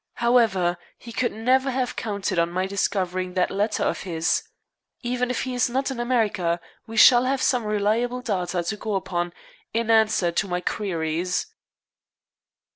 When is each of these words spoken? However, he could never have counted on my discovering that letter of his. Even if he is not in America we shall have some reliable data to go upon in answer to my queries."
However, 0.15 0.79
he 0.97 1.11
could 1.11 1.31
never 1.31 1.69
have 1.69 1.95
counted 1.95 2.39
on 2.39 2.49
my 2.49 2.65
discovering 2.65 3.35
that 3.35 3.51
letter 3.51 3.83
of 3.83 4.01
his. 4.01 4.41
Even 5.03 5.29
if 5.29 5.43
he 5.43 5.53
is 5.53 5.69
not 5.69 5.91
in 5.91 5.99
America 5.99 6.59
we 6.87 6.97
shall 6.97 7.25
have 7.25 7.39
some 7.39 7.65
reliable 7.65 8.21
data 8.23 8.63
to 8.63 8.77
go 8.77 8.95
upon 8.95 9.31
in 9.75 9.91
answer 9.91 10.31
to 10.31 10.47
my 10.47 10.59
queries." 10.59 11.45